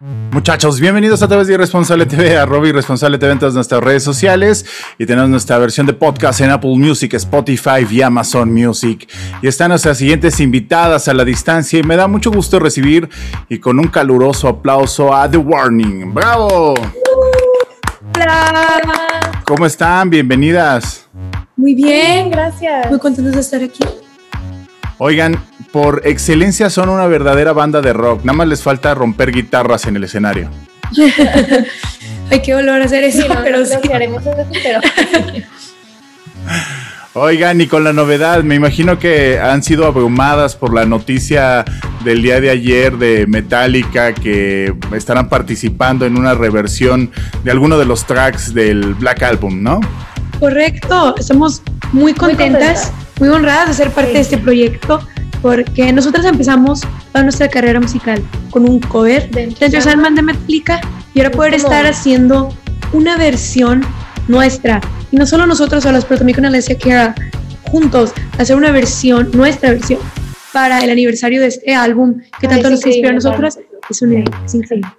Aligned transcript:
Muchachos, 0.00 0.78
bienvenidos 0.78 1.22
a 1.22 1.28
través 1.28 1.48
de 1.48 1.54
Irresponsable 1.54 2.06
TV, 2.06 2.36
a 2.36 2.46
Robbie 2.46 2.68
Irresponsable 2.68 3.18
TV 3.18 3.32
en 3.32 3.40
todas 3.40 3.56
nuestras 3.56 3.82
redes 3.82 4.04
sociales 4.04 4.64
y 4.96 5.06
tenemos 5.06 5.28
nuestra 5.28 5.58
versión 5.58 5.88
de 5.88 5.92
podcast 5.92 6.40
en 6.40 6.50
Apple 6.50 6.76
Music, 6.76 7.14
Spotify 7.14 7.84
y 7.90 8.00
Amazon 8.02 8.54
Music. 8.54 9.08
Y 9.42 9.48
están 9.48 9.70
nuestras 9.70 9.98
siguientes 9.98 10.38
invitadas 10.38 11.08
a 11.08 11.14
la 11.14 11.24
distancia 11.24 11.80
y 11.80 11.82
me 11.82 11.96
da 11.96 12.06
mucho 12.06 12.30
gusto 12.30 12.60
recibir 12.60 13.08
y 13.48 13.58
con 13.58 13.80
un 13.80 13.88
caluroso 13.88 14.46
aplauso 14.46 15.12
a 15.12 15.28
The 15.28 15.38
Warning. 15.38 16.14
¡Bravo! 16.14 16.74
Hola. 18.14 19.42
¿Cómo 19.44 19.66
están? 19.66 20.10
Bienvenidas. 20.10 21.08
Muy 21.56 21.74
bien, 21.74 22.30
gracias. 22.30 22.88
Muy 22.88 23.00
contentos 23.00 23.34
de 23.34 23.40
estar 23.40 23.62
aquí. 23.64 23.82
Oigan, 24.98 25.40
por 25.70 26.02
excelencia 26.04 26.70
son 26.70 26.88
una 26.88 27.06
verdadera 27.06 27.52
banda 27.52 27.80
de 27.80 27.92
rock. 27.92 28.24
Nada 28.24 28.36
más 28.36 28.48
les 28.48 28.62
falta 28.62 28.94
romper 28.94 29.30
guitarras 29.30 29.86
en 29.86 29.96
el 29.96 30.04
escenario. 30.04 30.50
Hay 32.30 32.42
que 32.42 32.54
volver 32.54 32.82
a 32.82 32.84
hacer 32.84 33.04
eso, 33.04 33.24
pero 33.42 33.64
sí. 33.64 33.74
haremos 33.92 34.22
eso, 34.26 34.46
pero... 34.62 34.80
Oigan, 37.14 37.60
y 37.60 37.66
con 37.66 37.84
la 37.84 37.92
novedad, 37.92 38.42
me 38.42 38.54
imagino 38.54 38.98
que 38.98 39.40
han 39.40 39.62
sido 39.62 39.86
abrumadas 39.86 40.54
por 40.54 40.74
la 40.74 40.84
noticia 40.84 41.64
del 42.04 42.22
día 42.22 42.40
de 42.40 42.50
ayer 42.50 42.96
de 42.96 43.26
Metallica 43.26 44.12
que 44.12 44.74
estarán 44.94 45.28
participando 45.28 46.06
en 46.06 46.16
una 46.16 46.34
reversión 46.34 47.10
de 47.42 47.50
alguno 47.50 47.78
de 47.78 47.86
los 47.86 48.06
tracks 48.06 48.54
del 48.54 48.94
Black 48.94 49.22
Album, 49.22 49.62
¿no? 49.62 49.80
Correcto, 50.38 51.16
estamos 51.16 51.62
muy 51.92 52.14
contentas, 52.14 52.92
muy, 52.92 53.07
honradas 53.20 53.68
de 53.68 53.74
ser 53.74 53.90
parte 53.90 54.12
de 54.12 54.20
este 54.20 54.38
proyecto 54.38 55.00
porque 55.42 55.92
nosotros 55.92 56.24
empezamos 56.24 56.80
toda 57.12 57.22
nuestra 57.22 57.48
carrera 57.48 57.80
musical 57.80 58.22
con 58.50 58.68
un 58.68 58.80
cover 58.80 59.30
dentro 59.30 59.68
de 59.68 59.80
Salman 59.80 60.14
de 60.14 60.22
Metallica 60.22 60.80
y 61.14 61.20
ahora 61.20 61.30
poder 61.30 61.54
estar 61.54 61.86
haciendo 61.86 62.52
una 62.92 63.16
versión 63.16 63.84
nuestra. 64.26 64.80
Y 65.10 65.16
no 65.16 65.26
solo 65.26 65.46
nosotros 65.46 65.82
solos, 65.82 66.04
pero 66.04 66.18
también 66.18 66.36
con 66.36 66.44
Alessia 66.44 66.76
Kara 66.76 67.14
juntos 67.70 68.12
hacer 68.38 68.56
una 68.56 68.70
versión, 68.70 69.30
nuestra 69.32 69.70
versión 69.70 70.00
para 70.52 70.80
el 70.80 70.90
aniversario 70.90 71.40
de 71.40 71.48
este 71.48 71.74
álbum 71.74 72.20
que 72.40 72.48
tanto 72.48 72.70
nos 72.70 72.84
inspiró 72.84 73.10
a 73.10 73.12
nosotras 73.12 73.58
es, 73.90 74.02
un, 74.02 74.24
es 74.44 74.54
increíble. 74.54 74.90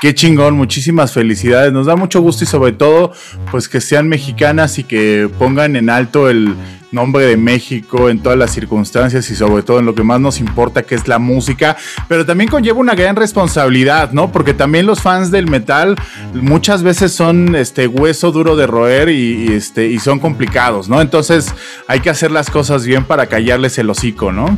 Qué 0.00 0.14
chingón, 0.14 0.54
muchísimas 0.54 1.12
felicidades. 1.12 1.72
Nos 1.72 1.86
da 1.86 1.96
mucho 1.96 2.20
gusto 2.20 2.44
y 2.44 2.46
sobre 2.46 2.72
todo, 2.72 3.12
pues 3.50 3.68
que 3.68 3.80
sean 3.80 4.08
mexicanas 4.08 4.78
y 4.78 4.84
que 4.84 5.28
pongan 5.38 5.76
en 5.76 5.90
alto 5.90 6.28
el 6.28 6.54
nombre 6.92 7.26
de 7.26 7.36
México 7.36 8.08
en 8.08 8.20
todas 8.20 8.38
las 8.38 8.52
circunstancias 8.52 9.28
y 9.30 9.34
sobre 9.34 9.62
todo 9.62 9.80
en 9.80 9.86
lo 9.86 9.94
que 9.94 10.02
más 10.02 10.20
nos 10.20 10.38
importa, 10.40 10.82
que 10.82 10.94
es 10.94 11.08
la 11.08 11.18
música. 11.18 11.76
Pero 12.08 12.24
también 12.24 12.50
conlleva 12.50 12.78
una 12.78 12.94
gran 12.94 13.16
responsabilidad, 13.16 14.12
¿no? 14.12 14.30
Porque 14.30 14.54
también 14.54 14.86
los 14.86 15.00
fans 15.00 15.30
del 15.30 15.48
metal 15.48 15.96
muchas 16.34 16.82
veces 16.82 17.12
son 17.12 17.56
este 17.56 17.86
hueso 17.86 18.30
duro 18.32 18.56
de 18.56 18.66
roer 18.66 19.08
y, 19.08 19.52
este, 19.52 19.86
y 19.86 19.98
son 19.98 20.18
complicados, 20.18 20.88
¿no? 20.88 21.00
Entonces 21.00 21.52
hay 21.88 22.00
que 22.00 22.10
hacer 22.10 22.30
las 22.30 22.50
cosas 22.50 22.86
bien 22.86 23.04
para 23.04 23.26
callarles 23.26 23.78
el 23.78 23.90
hocico, 23.90 24.32
¿no? 24.32 24.56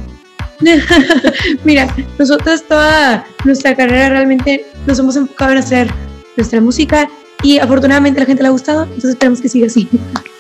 Mira, 1.64 1.88
nosotros 2.18 2.64
toda 2.66 3.26
nuestra 3.44 3.74
carrera 3.74 4.10
realmente 4.10 4.64
nos 4.86 4.98
hemos 4.98 5.16
enfocado 5.16 5.52
en 5.52 5.58
hacer 5.58 5.90
nuestra 6.36 6.60
música 6.60 7.08
y 7.42 7.58
afortunadamente 7.58 8.20
la 8.20 8.26
gente 8.26 8.42
le 8.42 8.48
ha 8.48 8.52
gustado, 8.52 8.84
entonces 8.84 9.10
esperamos 9.10 9.40
que 9.40 9.48
siga 9.48 9.66
así. 9.66 9.88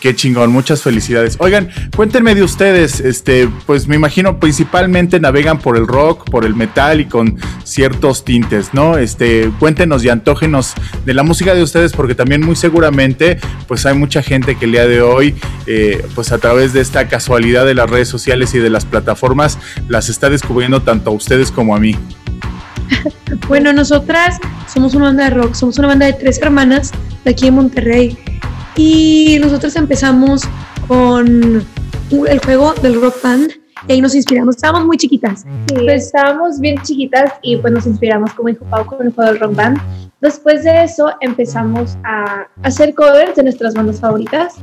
Qué 0.00 0.14
chingón, 0.14 0.52
muchas 0.52 0.82
felicidades. 0.82 1.36
Oigan, 1.40 1.70
cuéntenme 1.96 2.34
de 2.34 2.42
ustedes, 2.42 3.00
este, 3.00 3.48
pues 3.64 3.88
me 3.88 3.96
imagino 3.96 4.38
principalmente 4.38 5.18
navegan 5.18 5.58
por 5.58 5.78
el 5.78 5.86
rock, 5.86 6.28
por 6.30 6.44
el 6.44 6.54
metal 6.54 7.00
y 7.00 7.06
con 7.06 7.38
ciertos 7.64 8.22
tintes, 8.22 8.74
¿no? 8.74 8.98
Este, 8.98 9.50
cuéntenos 9.58 10.04
y 10.04 10.10
antógenos 10.10 10.74
de 11.06 11.14
la 11.14 11.22
música 11.22 11.54
de 11.54 11.62
ustedes 11.62 11.92
porque 11.92 12.14
también 12.14 12.44
muy 12.44 12.54
seguramente 12.54 13.38
pues 13.66 13.86
hay 13.86 13.96
mucha 13.96 14.22
gente 14.22 14.56
que 14.56 14.66
el 14.66 14.72
día 14.72 14.86
de 14.86 15.00
hoy 15.00 15.34
eh, 15.66 16.06
pues 16.14 16.32
a 16.32 16.38
través 16.38 16.74
de 16.74 16.82
esta 16.82 17.08
casualidad 17.08 17.64
de 17.64 17.74
las 17.74 17.88
redes 17.88 18.08
sociales 18.08 18.54
y 18.54 18.58
de 18.58 18.68
las 18.68 18.84
plataformas 18.84 19.58
las 19.88 20.10
está 20.10 20.28
descubriendo 20.28 20.82
tanto 20.82 21.10
a 21.10 21.14
ustedes 21.14 21.50
como 21.50 21.74
a 21.74 21.80
mí. 21.80 21.96
Bueno, 23.46 23.72
nosotras 23.72 24.38
somos 24.66 24.94
una 24.94 25.06
banda 25.06 25.24
de 25.24 25.30
rock, 25.30 25.54
somos 25.54 25.78
una 25.78 25.88
banda 25.88 26.06
de 26.06 26.12
tres 26.14 26.38
hermanas 26.42 26.92
de 27.24 27.30
aquí 27.30 27.46
en 27.46 27.54
Monterrey 27.54 28.18
y 28.78 29.38
nosotros 29.40 29.74
empezamos 29.76 30.42
con 30.86 31.62
el 32.10 32.38
juego 32.44 32.72
del 32.74 33.00
rock 33.00 33.16
band 33.22 33.50
y 33.88 33.92
ahí 33.92 34.00
nos 34.00 34.14
inspiramos. 34.14 34.56
Estábamos 34.56 34.86
muy 34.86 34.96
chiquitas. 34.96 35.40
Sí, 35.40 35.74
pues 35.74 36.06
estábamos 36.06 36.60
bien 36.60 36.80
chiquitas 36.82 37.32
y 37.42 37.56
pues 37.56 37.72
nos 37.72 37.86
inspiramos, 37.86 38.32
como 38.32 38.48
dijo 38.48 38.64
Pau, 38.70 38.86
con 38.86 39.04
el 39.04 39.12
juego 39.12 39.32
del 39.32 39.40
rock 39.40 39.54
band. 39.54 39.78
Después 40.20 40.62
de 40.64 40.84
eso 40.84 41.10
empezamos 41.20 41.98
a 42.04 42.46
hacer 42.62 42.94
covers 42.94 43.34
de 43.36 43.42
nuestras 43.42 43.74
bandas 43.74 44.00
favoritas 44.00 44.54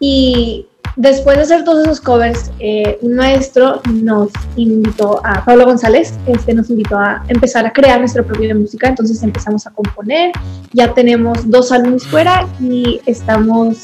y 0.00 0.66
después 0.96 1.36
de 1.36 1.42
hacer 1.42 1.64
todos 1.64 1.84
esos 1.84 2.00
covers, 2.00 2.50
eh, 2.58 2.98
un 3.02 3.14
maestro 3.14 3.80
nos 3.92 4.30
invitó 4.56 5.20
a, 5.24 5.44
Pablo 5.44 5.66
González, 5.66 6.14
este 6.26 6.54
nos 6.54 6.70
invitó 6.70 6.98
a 6.98 7.22
empezar 7.28 7.66
a 7.66 7.72
crear 7.72 8.00
nuestra 8.00 8.22
propia 8.22 8.54
música, 8.54 8.88
entonces 8.88 9.22
empezamos 9.22 9.66
a 9.66 9.70
componer, 9.70 10.32
ya 10.72 10.92
tenemos 10.94 11.48
dos 11.48 11.70
álbumes 11.70 12.06
fuera 12.06 12.46
y 12.60 13.00
estamos 13.06 13.78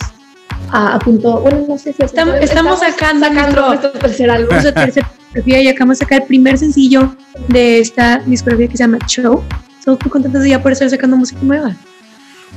a, 0.70 0.98
punto, 0.98 1.40
bueno, 1.40 1.64
no 1.68 1.78
sé 1.78 1.92
si 1.92 2.02
estamos, 2.02 2.36
estamos, 2.40 2.80
sacando, 2.80 3.28
nuestro, 3.30 3.90
tercer 3.92 4.30
álbum. 4.30 4.56
tercer 4.74 5.04
y 5.34 5.68
acabamos 5.68 5.98
de 5.98 6.04
sacar 6.04 6.22
el 6.22 6.26
primer 6.26 6.58
sencillo 6.58 7.14
de 7.48 7.80
esta 7.80 8.18
discografía 8.26 8.68
que 8.68 8.76
se 8.76 8.84
llama 8.84 8.98
Show. 9.06 9.42
Estamos 9.78 10.00
muy 10.00 10.10
contentos 10.10 10.42
de 10.42 10.50
ya 10.50 10.62
por 10.62 10.72
estar 10.72 10.88
sacando 10.88 11.16
música 11.16 11.40
nueva. 11.42 11.74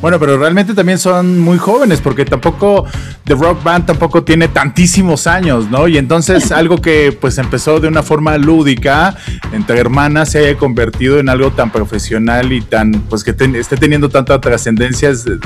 Bueno, 0.01 0.19
pero 0.19 0.38
realmente 0.38 0.73
también 0.73 1.00
son 1.00 1.39
muy 1.39 1.57
jóvenes 1.57 2.01
porque 2.01 2.25
tampoco 2.25 2.85
The 3.23 3.33
Rock 3.33 3.63
Band 3.63 3.85
tampoco 3.85 4.23
tiene 4.23 4.50
tantísimos 4.50 5.25
años, 5.25 5.69
¿no? 5.69 5.88
Y 5.88 5.97
entonces 5.97 6.51
algo 6.51 6.78
que 6.78 7.17
pues 7.19 7.38
empezó 7.38 7.79
de 7.79 7.88
una 7.88 8.03
forma 8.03 8.38
lúdica 8.38 9.16
entre 9.53 9.79
hermanas 9.79 10.31
se 10.31 10.39
haya 10.39 10.57
convertido 10.57 11.19
en 11.19 11.29
algo 11.29 11.51
tan 11.51 11.72
profesional 11.72 12.51
y 12.51 12.61
tan 12.61 12.91
pues 13.09 13.23
que 13.23 13.31
esté 13.31 13.78
teniendo 13.78 14.09
tanta 14.09 14.39
trascendencia 14.39 15.09
es 15.09 15.25
de, 15.25 15.39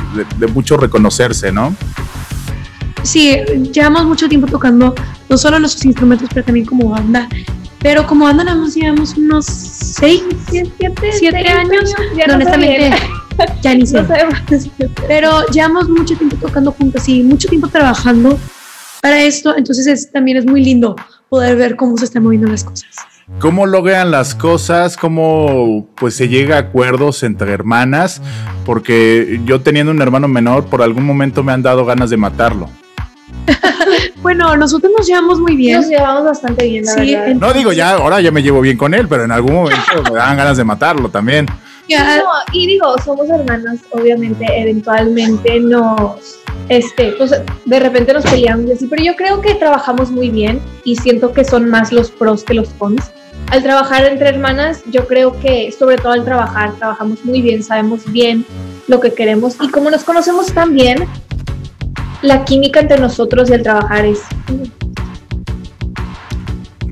mucho 0.48 0.78
reconocerse, 0.78 1.52
¿no? 1.52 1.76
Sí, 3.04 3.38
llevamos 3.72 4.06
mucho 4.06 4.28
tiempo 4.28 4.48
tocando 4.48 4.94
no 5.30 5.38
solo 5.38 5.60
nuestros 5.60 5.86
instrumentos, 5.86 6.28
pero 6.34 6.46
también 6.46 6.66
como 6.66 6.90
banda. 6.90 7.30
Pero 7.82 8.06
como 8.06 8.26
banda 8.26 8.44
nada 8.44 8.62
llevamos 8.68 9.16
unos 9.16 9.46
6, 9.46 10.22
7 10.50 11.48
años. 11.48 11.94
Ya 12.18 12.34
honestamente 12.34 12.92
ya 13.62 13.76
ni 13.76 13.86
sé. 13.86 14.06
Pero 15.08 15.46
llevamos 15.48 15.90
mucho 15.90 16.16
tiempo 16.16 16.36
tocando 16.38 16.72
juntos 16.72 17.08
y 17.08 17.24
mucho 17.24 17.48
tiempo 17.48 17.68
trabajando 17.68 18.38
para 19.02 19.24
esto, 19.24 19.56
entonces 19.56 20.12
también 20.12 20.38
es 20.38 20.46
muy 20.46 20.64
lindo 20.64 20.96
poder 21.30 21.56
ver 21.56 21.76
cómo 21.76 21.98
se 21.98 22.06
están 22.06 22.24
moviendo 22.24 22.48
las 22.48 22.64
cosas. 22.64 22.90
¿Cómo 23.38 23.66
logran 23.66 24.12
las 24.12 24.34
cosas? 24.34 24.98
¿Cómo 24.98 25.88
pues 25.96 26.16
se 26.16 26.28
llega 26.28 26.58
a 26.58 26.60
acuerdos 26.60 27.24
entre 27.24 27.54
hermanas? 27.54 28.22
Porque 28.66 29.40
yo 29.46 29.62
teniendo 29.62 29.92
un 29.92 30.02
hermano 30.02 30.28
menor, 30.28 30.66
por 30.66 30.82
algún 30.82 31.06
momento 31.06 31.44
me 31.44 31.54
han 31.54 31.62
dado 31.62 31.86
ganas 31.86 32.10
de 32.10 32.18
matarlo. 32.18 32.70
bueno, 34.22 34.58
nosotros 34.58 34.92
nos 34.98 35.08
llevamos 35.08 35.40
muy 35.40 35.56
bien. 35.56 35.80
Nos 35.80 35.88
llevamos 35.90 36.26
bastante 36.26 36.66
bien, 36.66 36.84
la 36.84 37.34
No 37.36 37.54
digo 37.54 37.72
ya, 37.72 37.92
ahora 37.92 38.20
ya 38.20 38.32
me 38.32 38.42
llevo 38.42 38.60
bien 38.62 38.76
con 38.76 38.94
él, 38.94 39.08
pero 39.08 39.24
en 39.24 39.32
algún 39.32 39.54
momento 39.54 40.04
me 40.12 40.18
dan 40.18 40.36
ganas 40.36 40.58
de 40.58 40.64
matarlo 40.64 41.10
también. 41.10 41.46
Y 42.54 42.68
digo, 42.68 42.96
somos 43.04 43.30
hermanas, 43.30 43.80
obviamente, 43.92 44.46
eventualmente 44.50 45.60
nos, 45.60 46.40
este, 46.68 47.14
pues 47.14 47.32
de 47.66 47.80
repente 47.80 48.14
nos 48.14 48.24
peleamos 48.26 48.68
y 48.68 48.74
así, 48.74 48.88
pero 48.88 49.04
yo 49.04 49.16
creo 49.16 49.42
que 49.42 49.56
trabajamos 49.56 50.12
muy 50.12 50.30
bien 50.30 50.62
y 50.84 50.96
siento 50.96 51.34
que 51.34 51.44
son 51.44 51.70
más 51.70 51.92
los 51.92 52.12
pros 52.12 52.44
que 52.44 52.54
los 52.54 52.70
cons. 52.70 53.12
Al 53.52 53.64
trabajar 53.64 54.06
entre 54.06 54.30
hermanas, 54.30 54.84
yo 54.92 55.08
creo 55.08 55.40
que 55.40 55.72
sobre 55.72 55.98
todo 55.98 56.12
al 56.12 56.26
trabajar, 56.26 56.74
trabajamos 56.74 57.26
muy 57.26 57.42
bien, 57.42 57.64
sabemos 57.64 58.12
bien 58.12 58.46
lo 58.88 59.00
que 59.00 59.14
queremos 59.14 59.56
y 59.62 59.70
como 59.70 59.90
nos 59.90 60.04
conocemos 60.04 60.54
tan 60.54 60.76
bien, 60.76 61.08
la 62.22 62.46
química 62.46 62.82
entre 62.82 63.00
nosotros 63.00 63.50
y 63.50 63.54
el 63.54 63.64
trabajar 63.64 64.06
es 64.06 64.22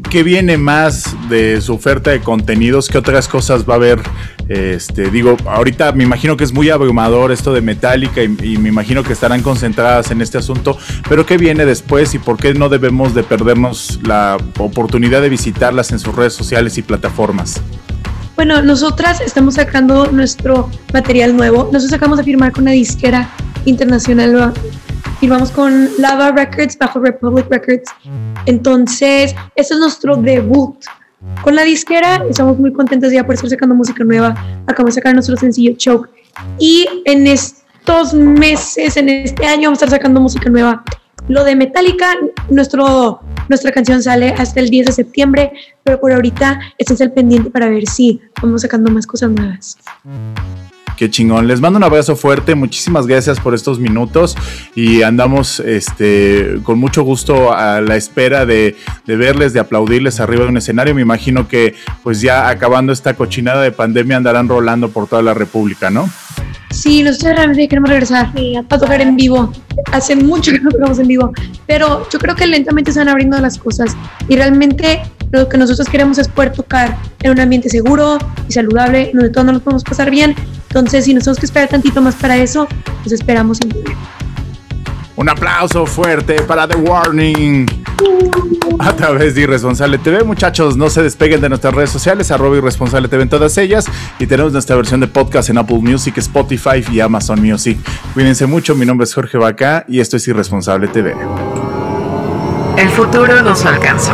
¿Qué 0.10 0.24
viene 0.24 0.58
más 0.58 1.16
de 1.28 1.60
su 1.60 1.74
oferta 1.74 2.12
de 2.12 2.22
contenidos? 2.22 2.88
¿Qué 2.88 2.98
otras 2.98 3.28
cosas 3.28 3.68
va 3.68 3.74
a 3.74 3.76
haber? 3.76 4.00
Este, 4.48 5.12
digo, 5.12 5.36
ahorita 5.46 5.92
me 5.92 6.06
imagino 6.06 6.38
que 6.38 6.46
es 6.46 6.54
muy 6.54 6.70
abrumador 6.70 7.34
esto 7.34 7.54
de 7.54 7.60
Metallica 7.60 8.24
y, 8.24 8.30
me 8.30 8.70
imagino 8.70 9.04
que 9.04 9.12
estarán 9.12 9.42
concentradas 9.42 10.10
en 10.12 10.22
este 10.22 10.38
asunto, 10.38 10.78
pero 11.10 11.26
¿qué 11.26 11.38
viene 11.38 11.66
después 11.66 12.14
y 12.14 12.20
por 12.20 12.38
qué 12.38 12.54
no 12.54 12.70
debemos 12.70 13.14
de 13.14 13.24
perdernos 13.24 14.00
la 14.04 14.38
oportunidad 14.60 15.22
de 15.22 15.28
visitarlas 15.28 15.92
en 15.92 16.00
sus 16.00 16.16
redes 16.16 16.34
sociales 16.34 16.78
y 16.78 16.84
plataformas? 16.84 17.62
Bueno, 18.38 18.62
nosotras 18.62 19.20
estamos 19.20 19.56
sacando 19.56 20.10
nuestro 20.12 20.70
material 20.94 21.36
nuevo. 21.36 21.70
Nosotros 21.74 21.92
acabamos 21.92 22.20
de 22.20 22.24
firmar 22.24 22.54
con 22.54 22.64
una 22.64 22.72
disquera 22.72 23.30
internacional 23.66 24.54
firmamos 25.20 25.52
con 25.52 25.90
Lava 25.98 26.32
Records 26.32 26.78
bajo 26.78 27.00
Republic 27.00 27.48
Records. 27.50 27.92
Entonces, 28.48 29.36
este 29.56 29.74
es 29.74 29.80
nuestro 29.80 30.16
debut 30.16 30.78
con 31.44 31.56
la 31.56 31.64
disquera. 31.64 32.24
Estamos 32.30 32.58
muy 32.58 32.72
contentos 32.74 33.12
ya 33.12 33.26
por 33.26 33.36
estar 33.36 33.50
sacando 33.50 33.76
música 33.76 34.04
nueva. 34.04 34.36
Acabamos 34.66 34.96
de 34.96 35.02
sacar 35.02 35.14
nuestro 35.14 35.36
sencillo 35.36 35.74
Choke. 35.76 36.10
Y 36.58 36.88
en 37.06 37.28
estos 37.28 38.14
meses, 38.14 38.96
en 38.96 39.10
este 39.10 39.46
año, 39.46 39.64
vamos 39.64 39.82
a 39.82 39.86
estar 39.86 40.00
sacando 40.00 40.22
música 40.22 40.50
nueva. 40.50 40.84
Lo 41.28 41.44
de 41.44 41.58
Metallica, 41.58 42.14
nuestro, 42.50 43.20
nuestra 43.50 43.72
canción 43.72 44.02
sale 44.02 44.30
hasta 44.30 44.62
el 44.62 44.70
10 44.70 44.88
de 44.88 44.92
septiembre, 44.94 45.52
pero 45.84 46.00
por 46.00 46.14
ahorita 46.14 46.60
este 46.78 46.94
es 46.94 47.02
el 47.02 47.12
pendiente 47.12 47.50
para 47.50 47.68
ver 47.68 47.86
si 47.86 48.22
vamos 48.42 48.62
sacando 48.62 48.90
más 48.92 49.06
cosas 49.06 49.32
nuevas. 49.32 49.78
Qué 50.98 51.12
chingón. 51.12 51.48
Les 51.48 51.62
mando 51.62 51.78
un 51.78 51.84
abrazo 51.84 52.16
fuerte. 52.16 52.56
Muchísimas 52.56 53.06
gracias 53.06 53.40
por 53.40 53.54
estos 53.54 53.80
minutos 53.80 54.36
y 54.74 55.04
andamos 55.04 55.60
este, 55.60 56.58
con 56.64 56.80
mucho 56.80 57.04
gusto 57.04 57.54
a 57.54 57.82
la 57.82 57.96
espera 57.96 58.48
de, 58.48 58.76
verles, 59.06 59.54
de 59.54 59.60
aplaudirles 59.60 60.20
arriba 60.20 60.46
de 60.46 60.50
un 60.50 60.58
escenario. 60.58 60.96
Me 60.96 61.04
imagino 61.04 61.48
que 61.48 61.76
pues 62.02 62.20
ya 62.20 62.50
acabando 62.50 62.92
esta 62.92 63.14
cochinada 63.14 63.62
de 63.62 63.72
pandemia 63.72 64.18
andarán 64.18 64.50
rolando 64.50 64.90
por 64.90 65.08
toda 65.08 65.22
la 65.22 65.36
República, 65.36 65.92
¿no? 65.92 66.10
Sí, 66.72 67.04
nosotros 67.04 67.36
realmente 67.36 67.68
queremos 67.68 67.92
regresar 67.92 68.34
a 68.68 68.78
tocar 68.80 69.00
en 69.00 69.16
vivo. 69.16 69.54
Hace 69.92 70.16
mucho 70.16 70.52
que 70.52 70.60
no 70.60 70.72
tocamos 70.72 70.98
en 70.98 71.08
vivo, 71.08 71.32
pero 71.68 72.10
yo 72.10 72.18
creo 72.18 72.36
que 72.36 72.48
lentamente 72.48 72.92
se 72.92 72.98
van 72.98 73.10
abriendo 73.10 73.40
las 73.40 73.60
cosas 73.60 73.96
y 74.28 74.36
realmente 74.36 75.04
lo 75.30 75.48
que 75.48 75.60
nosotros 75.60 75.88
queremos 75.90 76.18
es 76.18 76.28
poder 76.28 76.54
tocar 76.54 76.98
en 77.22 77.32
un 77.32 77.40
ambiente 77.40 77.70
seguro 77.70 78.18
y 78.50 78.52
saludable, 78.52 79.12
donde 79.14 79.30
todos 79.30 79.46
nos 79.46 79.62
podemos 79.62 79.84
pasar 79.84 80.10
bien 80.10 80.34
entonces, 80.70 81.06
si 81.06 81.14
nos 81.14 81.24
tenemos 81.24 81.40
que 81.40 81.46
esperar 81.46 81.70
tantito 81.70 82.02
más 82.02 82.16
para 82.16 82.38
eso, 82.38 82.68
pues 83.04 83.14
esperamos 83.14 83.58
sin 83.58 83.74
Un 85.16 85.30
aplauso 85.30 85.86
fuerte 85.86 86.42
para 86.44 86.68
The 86.68 86.78
Warning. 86.78 87.66
A 88.80 88.94
través 88.94 89.34
de 89.34 89.42
Irresponsable 89.42 89.98
TV, 89.98 90.24
muchachos, 90.24 90.78
no 90.78 90.90
se 90.90 91.02
despeguen 91.02 91.42
de 91.42 91.50
nuestras 91.50 91.74
redes 91.74 91.90
sociales, 91.90 92.30
arroba 92.32 92.58
Irresponsable 92.58 93.08
TV 93.08 93.24
en 93.24 93.30
todas 93.30 93.58
ellas. 93.58 93.86
Y 94.20 94.28
tenemos 94.28 94.54
nuestra 94.54 94.76
versión 94.76 95.00
de 95.00 95.08
podcast 95.08 95.50
en 95.50 95.58
Apple 95.58 95.80
Music, 95.80 96.18
Spotify 96.18 96.84
y 96.92 97.00
Amazon 97.00 97.42
Music. 97.42 97.80
Cuídense 98.14 98.46
mucho, 98.46 98.76
mi 98.76 98.86
nombre 98.86 99.06
es 99.06 99.14
Jorge 99.14 99.38
Vaca 99.38 99.86
y 99.88 100.00
esto 100.00 100.18
es 100.18 100.28
Irresponsable 100.28 100.90
TV. 100.90 101.16
El 102.78 102.90
futuro 102.90 103.42
nos 103.42 103.66
alcanzó. 103.66 104.14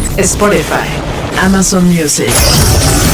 Spotify, 0.17 0.85
Amazon 1.37 1.87
Music. 1.87 3.10